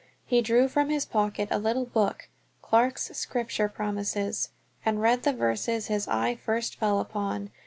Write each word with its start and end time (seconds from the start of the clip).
He 0.25 0.41
drew 0.41 0.67
from 0.67 0.89
his 0.89 1.05
pocket 1.05 1.47
a 1.51 1.59
little 1.59 1.85
book, 1.85 2.27
"Clarke's 2.63 3.15
Scripture 3.15 3.69
Promises," 3.69 4.49
and 4.83 4.99
read 4.99 5.21
the 5.21 5.31
verses 5.31 5.89
his 5.89 6.07
eye 6.07 6.33
first 6.33 6.79
fell 6.79 6.99
upon. 6.99 7.51